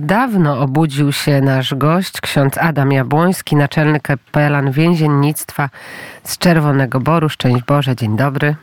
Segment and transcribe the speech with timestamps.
[0.00, 5.70] Dawno obudził się nasz gość, ksiądz Adam Jabłoński, naczelny kapelan więziennictwa
[6.24, 7.28] z Czerwonego Boru.
[7.28, 8.56] Szczęść Boże, dzień dobry.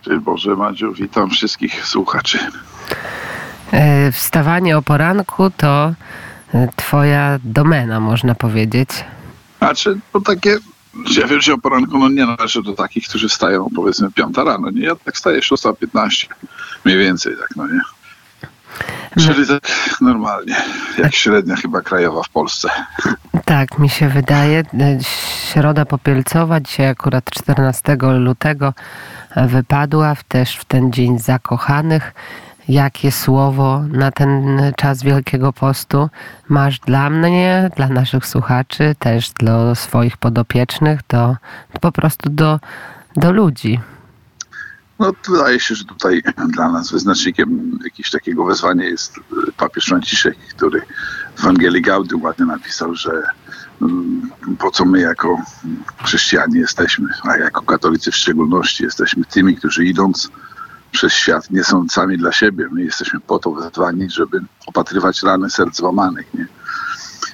[0.00, 2.38] Szczęść Boże, Madziu, witam wszystkich słuchaczy.
[3.72, 5.92] E, Wstawanie o poranku to
[6.54, 8.90] e, twoja domena, można powiedzieć.
[9.58, 10.56] Znaczy, to takie,
[11.16, 14.70] ja wiem, że o poranku no nie należy do takich, którzy wstają powiedzmy piąta rano,
[14.70, 14.82] nie?
[14.82, 16.26] Ja tak wstaję 6.15,
[16.84, 17.80] mniej więcej tak, no nie?
[19.18, 19.68] Czyli tak
[20.00, 20.56] normalnie,
[20.98, 22.68] jak średnia chyba krajowa w Polsce.
[23.44, 24.62] Tak, mi się wydaje.
[25.52, 28.74] Środa Popielcowa, dzisiaj akurat 14 lutego
[29.30, 32.14] e, wypadła też w ten dzień zakochanych.
[32.68, 36.08] Jakie słowo na ten czas Wielkiego Postu
[36.48, 41.36] masz dla mnie, dla naszych słuchaczy, też dla swoich podopiecznych, do,
[41.80, 42.60] po prostu do,
[43.16, 43.80] do ludzi?
[44.98, 46.22] No wydaje się, że tutaj
[46.54, 50.82] dla nas wyznacznikiem jakiegoś takiego wezwania jest y, papież Franciszek, który
[51.36, 53.22] w Ewangelii Gaudium ładnie napisał, że
[53.82, 55.42] mm, po co my jako
[56.04, 60.30] chrześcijanie jesteśmy, a jako katolicy w szczególności jesteśmy tymi, którzy idąc
[60.90, 62.68] przez świat nie są sami dla siebie.
[62.72, 66.34] My jesteśmy po to wezwani, żeby opatrywać rany serc złamanych.
[66.34, 66.46] Nie?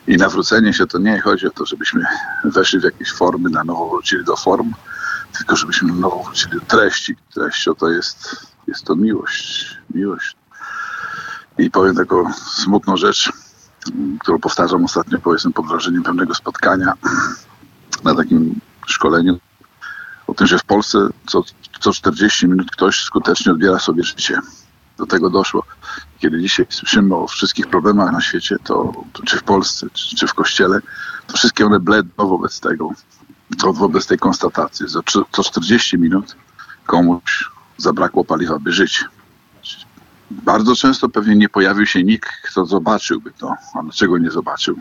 [0.07, 2.05] I nawrócenie się to nie chodzi o to, żebyśmy
[2.45, 4.73] weszli w jakieś formy, na nowo wrócili do form,
[5.39, 7.17] tylko żebyśmy na nowo wrócili do treści.
[7.35, 9.79] Treścią to jest, jest to miłość.
[9.95, 10.37] Miłość.
[11.59, 13.33] I powiem taką smutną rzecz,
[14.21, 16.93] którą powtarzam ostatnio, powiedzmy, pod wrażeniem pewnego spotkania
[18.05, 19.39] na takim szkoleniu
[20.27, 21.43] o tym, że w Polsce co,
[21.81, 24.39] co 40 minut ktoś skutecznie odbiera sobie życie.
[24.99, 25.65] Do tego doszło.
[26.19, 30.27] Kiedy dzisiaj słyszymy o wszystkich problemach na świecie, to, to czy w Polsce, czy, czy
[30.27, 30.81] w Kościele,
[31.27, 32.91] to wszystkie one bledną wobec tego,
[33.65, 34.87] to wobec tej konstatacji.
[35.05, 36.37] Trzy- co 40 minut
[36.87, 39.05] komuś zabrakło paliwa, by żyć.
[40.31, 43.55] Bardzo często pewnie nie pojawił się nikt, kto zobaczyłby to.
[43.75, 44.81] A dlaczego nie zobaczył?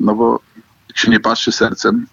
[0.00, 0.40] No bo
[0.88, 2.06] jak się nie patrzy sercem,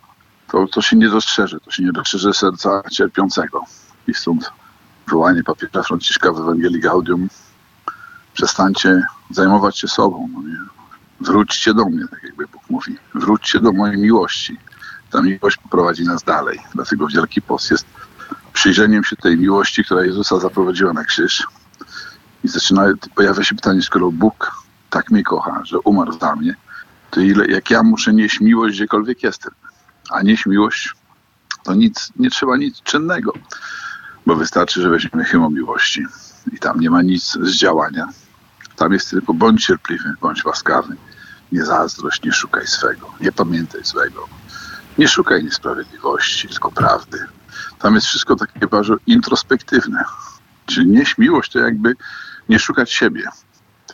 [0.47, 1.59] to, to się nie dostrzeże.
[1.59, 3.63] To się nie dostrzeże serca cierpiącego.
[4.07, 4.51] I stąd
[5.07, 7.29] wołanie papieża Franciszka w Ewangelii Gaudium
[8.33, 9.01] przestańcie
[9.31, 10.29] zajmować się sobą.
[10.33, 10.59] No nie?
[11.21, 12.97] Wróćcie do mnie, tak jakby Bóg mówi.
[13.15, 14.57] Wróćcie do mojej miłości.
[15.17, 16.59] Ta miłość poprowadzi nas dalej.
[16.75, 17.85] Dlatego Wielki Post jest
[18.53, 21.47] przyjrzeniem się tej miłości, która Jezusa zaprowadziła na krzyż.
[22.43, 22.85] I zaczyna,
[23.15, 24.51] pojawia się pytanie, skoro Bóg
[24.89, 26.55] tak mnie kocha, że umarł za mnie,
[27.11, 29.53] to ile, jak ja muszę nieść miłość gdziekolwiek jestem.
[30.09, 30.93] A nieść miłość
[31.63, 33.33] to nic, nie trzeba nic czynnego,
[34.25, 36.05] bo wystarczy, że weźmiemy hymn miłości
[36.51, 38.07] i tam nie ma nic z działania.
[38.75, 40.95] Tam jest tylko bądź cierpliwy, bądź łaskawy,
[41.51, 44.27] nie zazdrość, nie szukaj swego, nie pamiętaj swego,
[44.97, 47.25] nie szukaj niesprawiedliwości, tylko prawdy.
[47.79, 50.03] Tam jest wszystko takie bardzo introspektywne.
[50.65, 51.93] Czyli nieść miłość to jakby
[52.49, 53.27] nie szukać siebie,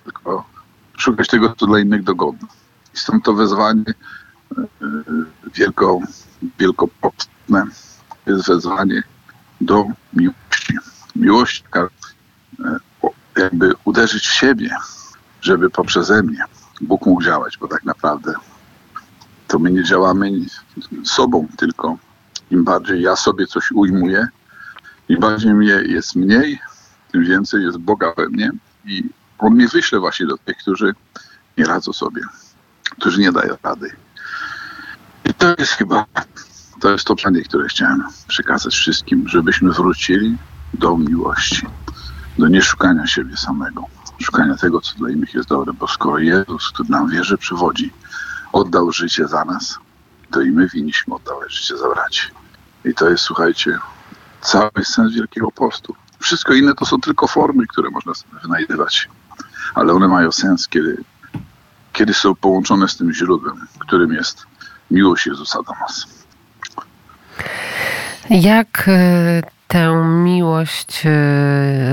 [0.03, 0.45] tylko
[0.97, 2.47] szukać tego, co dla innych dogodne.
[2.95, 3.93] I stąd to wezwanie
[4.57, 4.63] e,
[5.53, 5.99] wielko,
[6.59, 7.65] wielkopostne
[8.25, 9.03] jest wezwanie
[9.61, 10.77] do miłości.
[11.15, 11.87] Miłość e,
[13.37, 14.75] jakby uderzyć w siebie,
[15.41, 16.43] żeby poprzeze mnie
[16.81, 18.33] Bóg mógł działać, bo tak naprawdę
[19.47, 20.31] to my nie działamy
[21.03, 21.97] sobą, tylko
[22.51, 24.27] im bardziej ja sobie coś ujmuję,
[25.09, 26.59] im bardziej mnie jest mniej,
[27.11, 28.51] tym więcej jest Boga we mnie
[28.85, 30.93] i On mnie wyśle właśnie do tych, którzy
[31.57, 32.21] nie radzą sobie,
[32.91, 33.95] którzy nie dają rady.
[35.25, 36.05] I to jest chyba,
[36.79, 40.37] to jest to przanie, które chciałem przekazać wszystkim, żebyśmy wrócili
[40.73, 41.67] do miłości,
[42.37, 43.83] do nieszukania siebie samego,
[44.21, 47.91] szukania tego, co dla innych jest dobre, bo skoro Jezus, który nam wierzy, przywodzi,
[48.51, 49.79] oddał życie za nas,
[50.33, 52.27] to i my winniśmy oddawać życie za braci.
[52.85, 53.77] I to jest, słuchajcie,
[54.41, 55.95] cały sens Wielkiego Postu.
[56.19, 59.09] Wszystko inne to są tylko formy, które można wynajdywać,
[59.75, 60.97] ale one mają sens, kiedy,
[61.93, 64.45] kiedy są połączone z tym źródłem, którym jest
[64.91, 66.07] miłość Jezusa do nas.
[68.29, 69.41] Jak e,
[69.73, 71.11] tę miłość e,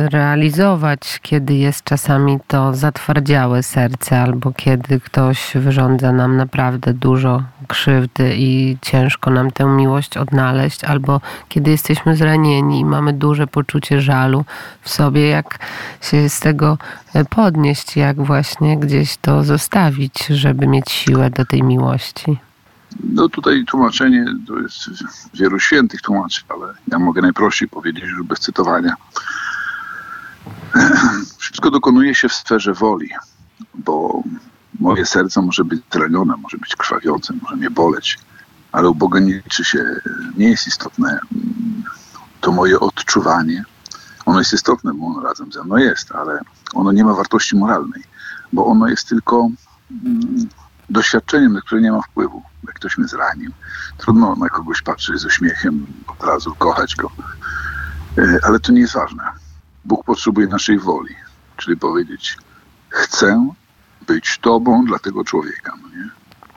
[0.08, 8.34] realizować, kiedy jest czasami to zatwardziałe serce, albo kiedy ktoś wyrządza nam naprawdę dużo krzywdy
[8.36, 14.44] i ciężko nam tę miłość odnaleźć, albo kiedy jesteśmy zranieni i mamy duże poczucie żalu
[14.82, 15.58] w sobie, jak
[16.00, 16.78] się z tego
[17.14, 22.49] e, podnieść, jak właśnie gdzieś to zostawić, żeby mieć siłę do tej miłości.
[22.98, 24.88] No tutaj tłumaczenie, to jest
[25.34, 28.94] wielu świętych tłumaczy, ale ja mogę najprościej powiedzieć już bez cytowania.
[31.38, 33.10] Wszystko dokonuje się w sferze woli,
[33.74, 34.22] bo
[34.80, 38.18] moje serce może być zranione, może być krwawiące, może mnie boleć,
[38.72, 39.84] ale u Boga nie liczy się,
[40.36, 41.20] nie jest istotne
[42.40, 43.64] to moje odczuwanie.
[44.26, 46.40] Ono jest istotne, bo ono razem ze mną jest, ale
[46.74, 48.02] ono nie ma wartości moralnej.
[48.52, 49.50] bo ono jest tylko
[50.04, 50.48] mm,
[50.90, 52.42] doświadczeniem, na które nie ma wpływu.
[52.66, 53.52] Jak ktoś mnie zranił,
[53.98, 57.10] trudno na kogoś patrzeć z uśmiechem, od razu kochać go.
[58.18, 59.22] E, ale to nie jest ważne.
[59.84, 61.14] Bóg potrzebuje naszej woli,
[61.56, 62.38] czyli powiedzieć:
[62.88, 63.50] Chcę
[64.06, 65.72] być Tobą dla tego człowieka.
[65.82, 66.10] No nie?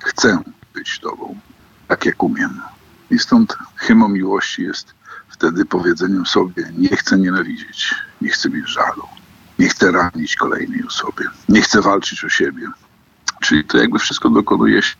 [0.04, 0.40] Chcę
[0.74, 1.40] być Tobą,
[1.88, 2.62] tak jak umiem.
[3.12, 4.94] I stąd hymną miłości jest
[5.30, 9.08] wtedy powiedzeniem sobie: Nie chcę nienawidzieć, nie chcę mieć żalu,
[9.60, 12.68] nie chcę ranić kolejnej osoby, nie chcę walczyć o siebie.
[13.42, 14.96] Czyli to jakby wszystko dokonuje się,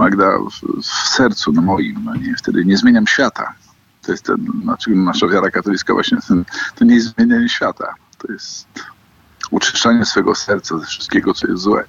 [0.00, 2.04] Magda, w, w sercu no moim.
[2.04, 2.34] No nie?
[2.36, 3.54] Wtedy nie zmieniam świata.
[4.02, 6.44] To jest ten, znaczy nasza wiara katolicka właśnie, ten,
[6.74, 7.94] to nie jest zmienianie świata.
[8.18, 8.66] To jest
[9.50, 11.84] uczyszczanie swego serca ze wszystkiego, co jest złe.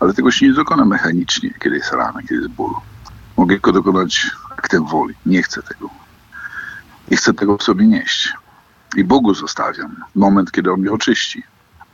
[0.00, 2.74] Ale tego się nie dokona mechanicznie, kiedy jest rana, kiedy jest ból.
[3.36, 5.14] Mogę go dokonać aktem woli.
[5.26, 5.90] Nie chcę tego.
[7.10, 8.32] Nie chcę tego w sobie nieść.
[8.96, 11.42] I Bogu zostawiam moment, kiedy On mnie oczyści.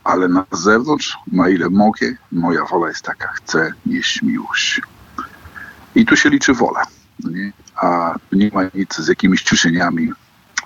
[0.03, 4.81] Ale na zewnątrz, na ile mogę, moja wola jest taka, chcę nieść miłość.
[5.95, 6.83] I tu się liczy wola.
[7.19, 7.51] Nie?
[7.75, 10.11] A nie ma nic z jakimiś ciszeniami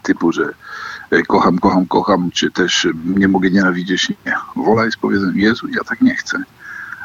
[0.04, 0.54] typu, że
[1.12, 4.10] e, kocham, kocham, kocham, czy też nie mogę nienawidzieć.
[4.10, 4.36] Nie.
[4.56, 6.44] Wola jest powiedzenie, Jezu, ja tak nie chcę.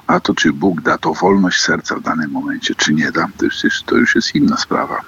[0.06, 3.46] A to, czy Bóg da to wolność serca w danym momencie, czy nie da, to
[3.86, 5.00] to już jest inna sprawa.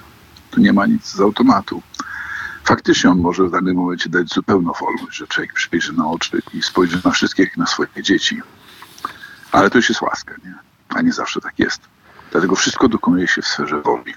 [0.51, 1.81] Tu nie ma nic z automatu.
[2.63, 6.61] Faktycznie on może w danym momencie dać zupełną wolność, że człowiek przyjrzy na oczy i
[6.61, 8.41] spojrzy na wszystkie jak na swoje dzieci.
[9.51, 10.53] Ale to już jest łaska, nie?
[10.89, 11.81] A nie zawsze tak jest.
[12.35, 14.13] Dlatego wszystko dokonuje się w sferze woli.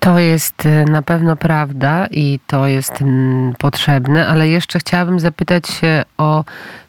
[0.00, 5.68] To jest y, na pewno prawda i to jest mm, potrzebne, ale jeszcze chciałabym zapytać
[5.68, 6.44] się o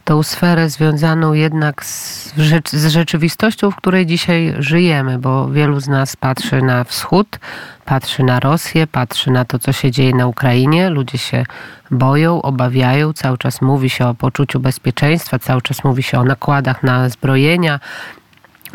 [0.05, 2.33] tą sferę związaną jednak z,
[2.71, 7.39] z, rzeczywistością, w której dzisiaj żyjemy, bo wielu z nas patrzy na wschód,
[7.85, 10.89] patrzy na Rosję, patrzy na to, co się dzieje na Ukrainie.
[10.89, 11.45] Ludzie się
[11.91, 16.83] boją, obawiają, cały czas mówi się o poczuciu bezpieczeństwa, cały czas mówi się o nakładach
[16.83, 17.79] na zbrojenia,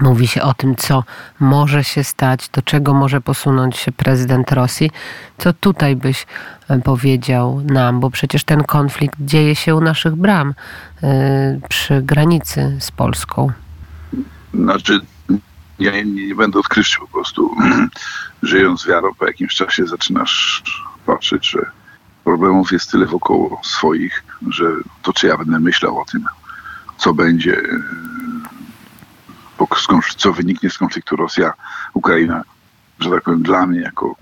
[0.00, 1.04] Mówi się o tym, co
[1.40, 4.90] może się stać, do czego może posunąć się prezydent Rosji.
[5.38, 6.26] Co tutaj byś
[6.68, 10.54] e, powiedział nam, bo przecież ten konflikt dzieje się u naszych bram
[11.02, 11.08] yy,
[11.68, 13.52] przy granicy z Polską.
[14.54, 15.00] Znaczy,
[15.78, 17.56] ja nie, nie będę odkryć po prostu.
[18.42, 20.62] Żyjąc wiarą, po jakimś czasie zaczynasz
[21.06, 21.58] patrzeć, że
[22.24, 24.64] problemów jest tyle wokoło swoich, że
[25.02, 26.24] to, czy ja będę myślał o tym,
[26.98, 27.62] co będzie
[30.16, 32.42] co wyniknie z konfliktu Rosja-Ukraina,
[33.00, 34.16] że tak powiem, dla mnie jako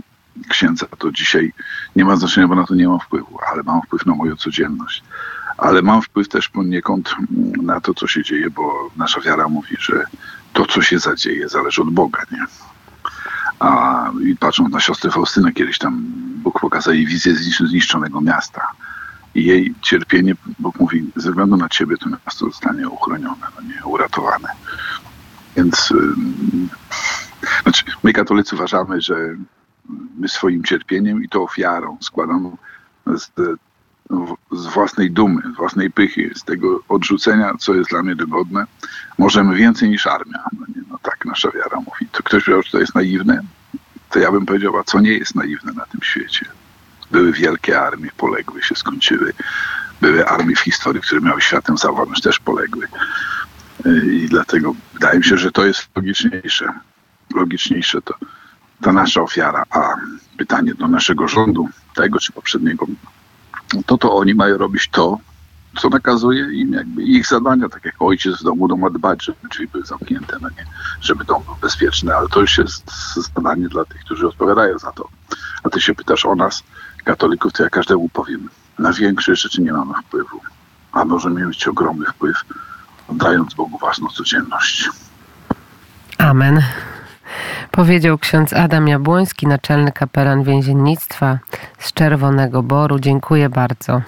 [0.48, 1.52] księdza to dzisiaj
[1.96, 5.02] nie ma znaczenia, bo na to nie mam wpływu, ale mam wpływ na moją codzienność.
[5.58, 7.14] Ale mam wpływ też poniekąd
[7.62, 10.04] na to, co się dzieje, bo nasza wiara mówi, że
[10.52, 12.46] to, co się zadzieje, zależy od Boga, nie?
[13.60, 16.02] A i patrząc na siostrę Faustynę, kiedyś tam
[16.42, 17.34] Bóg pokazał jej wizję
[17.68, 18.66] zniszczonego miasta.
[19.34, 23.84] I jej cierpienie, Bóg mówi, ze względu na ciebie to miasto zostanie uchronione, no nie,
[23.84, 24.48] uratowane.
[25.56, 25.92] Więc
[27.62, 29.36] znaczy, my katolicy uważamy, że
[30.18, 32.56] my swoim cierpieniem i to ofiarą składaną
[33.06, 33.30] z,
[34.52, 38.64] z własnej dumy, z własnej pychy, z tego odrzucenia, co jest dla mnie dogodne,
[39.18, 40.44] możemy więcej niż armia.
[40.60, 42.08] No, nie, no tak nasza wiara mówi.
[42.12, 43.40] To ktoś powiedział, że to jest naiwne,
[44.10, 46.46] to ja bym powiedział, a co nie jest naiwne na tym świecie?
[47.10, 49.32] Były wielkie armie, poległy się, skończyły.
[50.00, 52.88] Były armie w historii, które miały światem zawładnąć, też poległy.
[54.12, 56.72] I dlatego wydaje mi się, że to jest logiczniejsze.
[57.34, 58.14] Logiczniejsze to
[58.82, 59.64] ta nasza ofiara.
[59.70, 59.94] A
[60.38, 62.86] pytanie do naszego rządu, tego czy poprzedniego,
[63.86, 65.18] to to oni mają robić to,
[65.78, 69.48] co nakazuje im jakby ich zadania, tak jak ojciec w domu dom ma dbać, żeby
[69.50, 70.66] drzwi były zamknięte, no nie,
[71.00, 72.90] żeby dom był bezpieczny, ale to już jest
[73.34, 75.08] zadanie dla tych, którzy odpowiadają za to.
[75.62, 76.62] A ty się pytasz o nas,
[77.04, 80.40] katolików, to ja każdemu powiem, na większe rzeczy nie mamy wpływu,
[80.92, 82.36] a możemy mieć ogromny wpływ
[83.08, 84.90] oddając Bogu własną codzienność.
[86.18, 86.62] Amen.
[87.70, 91.38] Powiedział ksiądz Adam Jabłoński, naczelny kapelan więziennictwa
[91.78, 92.98] z Czerwonego Boru.
[92.98, 94.02] Dziękuję bardzo.